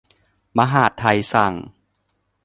[0.57, 1.53] มหาดไทยสั่ง